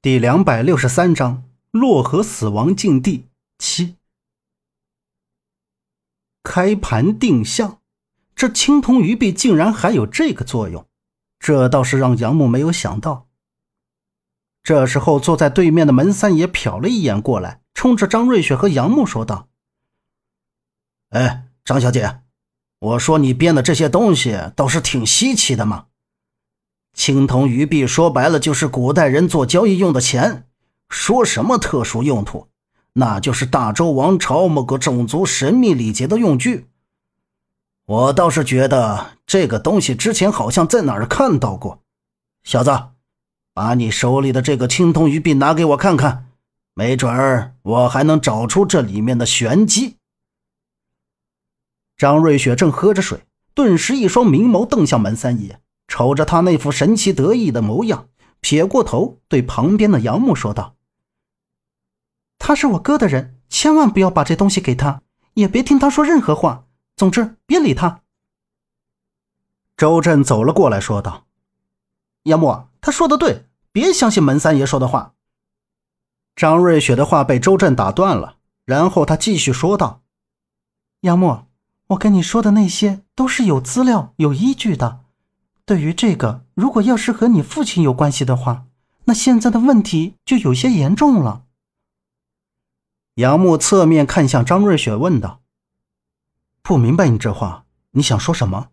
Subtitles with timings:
[0.00, 3.26] 第两百六十三章洛河死亡禁地
[3.58, 3.96] 七。
[6.44, 7.80] 开盘定向，
[8.36, 10.86] 这青铜鱼币竟然还有这个作用，
[11.40, 13.26] 这倒是让杨木没有想到。
[14.62, 19.48] 这时候，坐在对面的门三爷瞟了一眼过来，冲着张瑞雪和杨木说道
[21.10, 22.20] ：“哎，张小姐，
[22.78, 25.86] 我说你编的这些东西倒是挺稀奇的嘛。”
[26.98, 30.48] 青铜鱼币说白了就是古代人做交易用的钱，
[30.88, 32.48] 说什么特殊用途，
[32.94, 36.66] 那就是大周王朝某个种族神秘礼节的用具。
[37.86, 41.80] 我倒是觉得这个东西之前好像在哪儿看到过。
[42.42, 42.76] 小子，
[43.54, 46.26] 把你手里的这个青铜鱼币拿给我看看，
[46.74, 49.98] 没准儿我还能找出这里面的玄机。
[51.96, 53.20] 张瑞雪正喝着水，
[53.54, 55.60] 顿时一双明眸瞪向门三爷。
[55.88, 58.08] 瞅着他那副神奇得意的模样，
[58.40, 60.76] 撇过头对旁边的杨木说道
[62.38, 65.02] ：“他是我哥的人，千万不要把这东西给他，
[65.34, 66.66] 也别听他说任何话。
[66.94, 68.02] 总之，别理他。”
[69.76, 71.26] 周震走了过来，说道
[72.24, 75.14] ：“杨木，他说的对，别相信门三爷说的话。”
[76.36, 80.02] 张瑞雪的话被周震打断了，然后他继续说道
[81.00, 81.46] ：“杨木，
[81.88, 85.00] 我跟你说的那些都是有资料、有依据的。”
[85.68, 88.64] 对于这个，如果要是和你父亲有关系的话，
[89.04, 91.44] 那现在的问题就有些严重了。
[93.16, 95.42] 杨木侧面看向张瑞雪，问道
[96.64, 98.68] ：“不明白你这话，你想说什么？”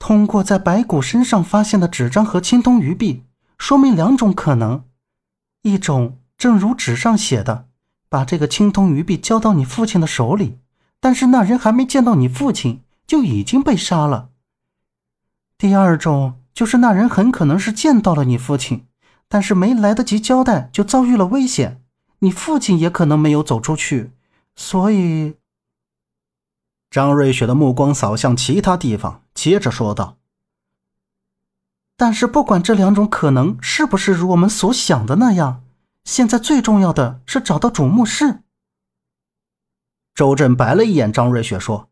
[0.00, 3.22] 通过在白骨身上发现的纸张和青铜鱼币，
[3.56, 4.82] 说明两种可能：
[5.62, 7.68] 一种正如纸上写的，
[8.08, 10.58] 把这个青铜鱼币交到你父亲的手里，
[10.98, 14.30] 但是那人还没见到你父亲，就已经被杀了。
[15.62, 18.88] 第二种就是那人很可能是见到了你父亲，
[19.28, 21.80] 但是没来得及交代就遭遇了危险，
[22.18, 24.10] 你父亲也可能没有走出去，
[24.56, 25.36] 所以。
[26.90, 30.16] 张瑞雪的目光扫向其他地方，接着说道
[31.96, 35.62] ：“但是不管这两种可能是不是如我们所想的那样，
[36.02, 38.40] 现在最重要的是找到主墓室。”
[40.12, 41.88] 周震白了一眼张瑞雪，说：“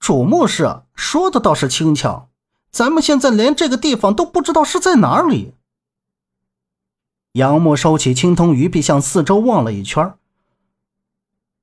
[0.00, 2.30] 主墓室说的倒是轻巧。”
[2.74, 5.54] 咱们现在连这个地方都不知道是在哪里。
[7.34, 10.14] 杨木收起青铜鱼币，向四周望了一圈。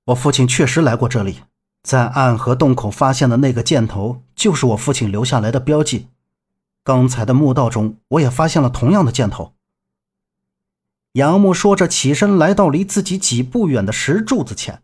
[0.05, 1.41] 我父亲确实来过这里，
[1.83, 6.07] 在暗河洞口发现的那个箭头，就是我父亲留下来的标记。
[6.81, 9.53] 刚才的墓道中，我也发现了同样的箭头。
[11.11, 14.81] 杨木说着，起身来到离自己几步远的石柱子前。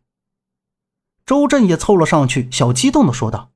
[1.25, 3.51] 周震也凑了上去，小激动的说道：“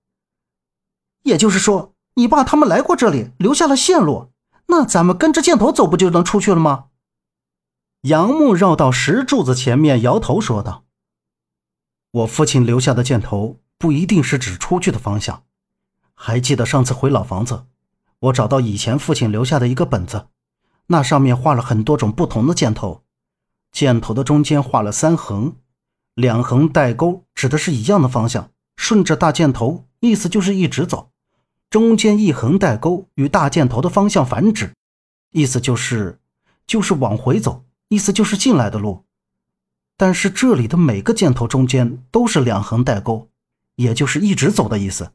[1.24, 4.32] 也就是说。”你爸他们来过这里，留下了线路，
[4.68, 6.86] 那咱们跟着箭头走，不就能出去了吗？
[8.02, 10.84] 杨木绕到石柱子前面，摇头说道
[12.12, 15.44] ：“我父亲留下的箭头不一定是指出去的方向。
[16.16, 17.66] 还记得上次回老房子，
[18.20, 20.28] 我找到以前父亲留下的一个本子，
[20.88, 23.04] 那上面画了很多种不同的箭头，
[23.72, 25.56] 箭头的中间画了三横，
[26.16, 31.11] 两横带钩，指的是一样的方向，顺着大箭头，意思就是一直走。”
[31.72, 34.74] 中间一横带钩，与大箭头的方向反指，
[35.32, 36.20] 意思就是，
[36.68, 39.06] 就是往回走，意思就是进来的路。
[39.96, 43.30] 但是这里的每个箭头中间都是两横带钩，
[43.78, 45.14] 也就是一直走的意思。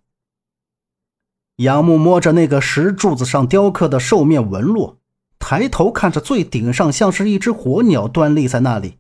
[1.57, 4.97] 杨木摸着那个石柱子上雕刻的兽面纹路，
[5.39, 8.97] 抬头看着最顶上像是一只火鸟端立在那里，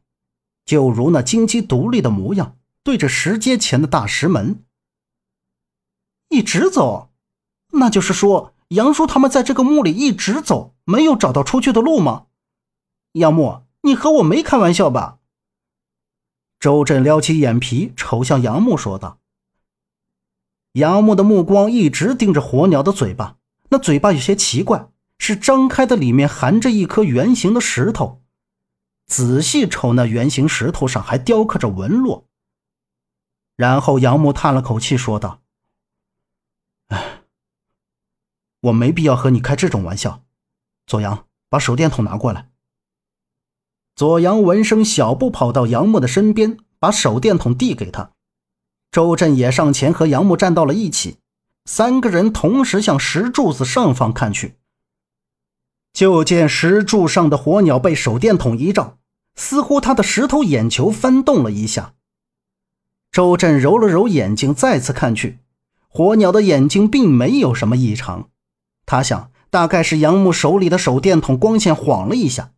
[0.66, 4.62] 就如那金鸡独立的模样，对着石阶前的大石门，
[6.28, 7.14] 一直走。
[7.78, 12.26] 那就是说，杨叔他们在这个墓里一直走，没有找到出去的路吗？
[13.12, 15.18] 杨木，你和我没开玩笑吧？
[16.58, 19.18] 周震撩起眼皮，瞅向杨木说道。
[20.72, 23.36] 杨木的目光一直盯着火鸟的嘴巴，
[23.70, 24.88] 那嘴巴有些奇怪，
[25.18, 28.22] 是张开的，里面含着一颗圆形的石头。
[29.06, 32.26] 仔细瞅，那圆形石头上还雕刻着纹络。
[33.54, 35.40] 然后杨木叹了口气，说道。
[38.66, 40.22] 我没必要和你开这种玩笑，
[40.86, 42.48] 左阳，把手电筒拿过来。
[43.94, 48.10] 左阳闻声，小步跑到杨木的身边，把手电筒递给他。
[48.90, 51.18] 周震也上前和杨木站到了一起，
[51.64, 54.56] 三个人同时向石柱子上方看去。
[55.92, 58.98] 就见石柱上的火鸟被手电筒一照，
[59.34, 61.94] 似乎他的石头眼球翻动了一下。
[63.12, 65.38] 周震揉了揉眼睛，再次看去，
[65.88, 68.28] 火鸟的眼睛并没有什么异常。
[68.86, 72.52] 他想，大概是杨木手里的手电筒光线晃了一下。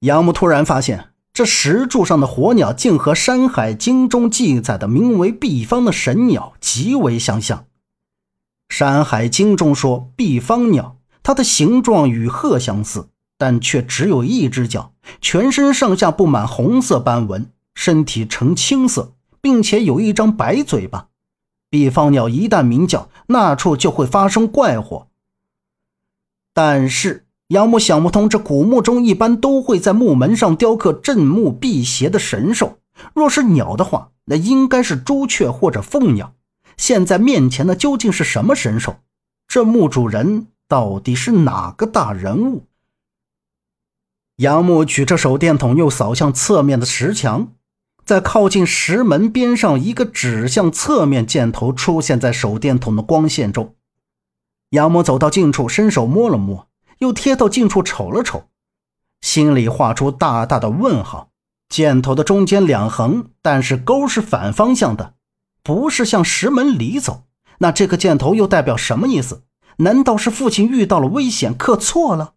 [0.00, 7.58] 杨木突然发现，这石柱上的火鸟竟和《山海经》中记载的名为毕方的神鸟极为相像。
[8.68, 19.12] 《山海经》中说，毕方鸟它的形状与鹤相似，但却只有一只脚，全身上下布满红色斑纹，身体呈青色，
[19.42, 21.08] 并且有一张白嘴巴。
[21.68, 25.08] 毕方鸟一旦鸣叫，那处就会发生怪火。
[26.52, 32.78] 但是杨木想不通，这古墓中一般都会在墓门上雕刻镇墓辟邪的神兽，
[33.14, 36.34] 若是鸟的话，那应该是朱雀或者凤鸟。
[36.76, 38.96] 现在面前的究竟是什么神兽？
[39.46, 42.66] 这墓主人到底是哪个大人物？
[44.36, 47.52] 杨木举着手电筒，又扫向侧面的石墙，
[48.04, 53.74] 在靠近石门边上，一个指向侧面箭头出现在手电筒的光线中。
[54.70, 56.68] 杨木走到近处，伸手摸了摸，
[56.98, 58.44] 又贴到近处瞅了瞅，
[59.20, 61.30] 心里画出大大的问号。
[61.68, 65.14] 箭头的中间两横，但是钩是反方向的，
[65.62, 67.24] 不是向石门里走。
[67.58, 69.44] 那这个箭头又代表什么意思？
[69.78, 72.34] 难道是父亲遇到了危险，刻错了？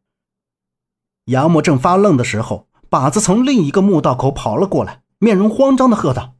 [1.26, 6.36] 杨木正发愣的时候，靶子从另一个墓道口跑了过来，面容慌张的喝道：“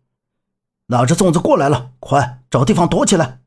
[0.88, 3.42] 拿着粽子过来了，快找地方躲起来！”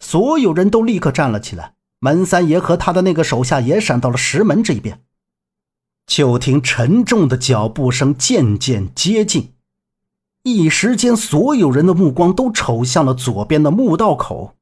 [0.00, 5.02] 所有人都立刻站了起来，门三爷和他的那个手下也闪到了石门这边。
[6.06, 9.52] 就听沉重的脚步声渐渐接近，
[10.42, 14.56] 一时间，所有人的目光都瞅向了左边的墓道口。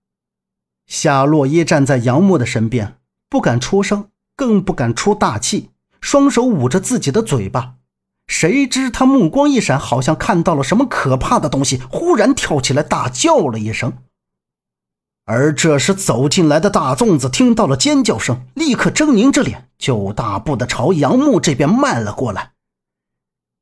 [0.87, 2.99] 夏洛伊站在杨木的身边，
[3.31, 5.71] 不敢出声，更不敢出大气，
[6.01, 7.77] 双手捂着自己的嘴巴。
[8.27, 13.93] 谁知他目光一闪，好像看到了什么可怕的东西，忽然跳起来大叫了一声。
[15.31, 22.53] 而这时，走进来的大粽子听到了尖叫声，立刻狰狞着脸，就大步的朝杨木这边迈了过来。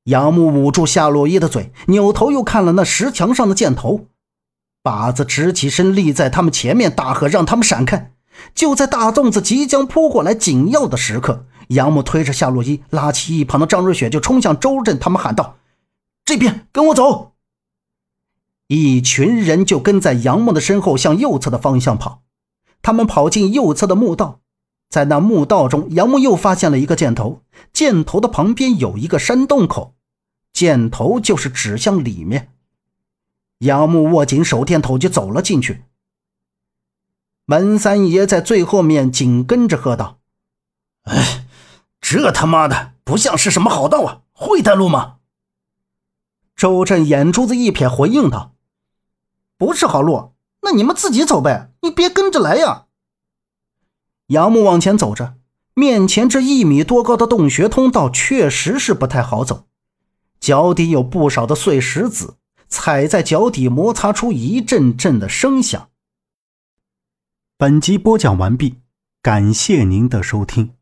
[0.05, 4.07] 杨木捂住夏洛伊的嘴，扭头又看了那石墙上的箭头，
[4.85, 8.13] 靶子直起身立在他们前面，大喝让他们闪开。
[8.55, 15.57] 就在大粽子即将扑过来紧要的时刻，杨木推着夏洛伊，拉起一旁的张瑞雪，就冲向周震他们，喊道
[16.25, 17.33] ：“这边，跟我走！”
[18.69, 22.23] 一群人就跟在杨木的身后向右侧的方向跑。
[22.83, 24.41] 他们跑进右侧的墓道，
[24.89, 27.43] 在那墓道中，杨木又发现了一个箭头，
[27.73, 29.95] 箭头的旁边有一个山洞口，
[30.53, 32.53] 箭头就是指向里面。
[33.61, 35.85] 杨木握紧手电筒就走了进去。
[37.47, 40.19] 门三爷在最后面紧跟着喝道
[41.07, 41.47] ：“哎，
[42.01, 44.23] 这他妈的不像是什么好道啊！
[44.33, 45.19] 会带路吗？”
[46.57, 48.56] 周震眼珠子一瞥，回应道。
[49.59, 52.87] 不是好路，那你们自己走呗，你别跟着来呀。
[54.29, 55.37] 杨木往前走着，
[55.75, 59.67] 面前这一米多高的洞穴通道确实是不太好走，
[60.39, 62.37] 脚底有不少的碎石子，
[62.69, 65.89] 踩在脚底摩擦出一阵阵的声响。
[67.57, 68.81] 本集播讲完毕，
[69.23, 70.76] 感谢您的收听。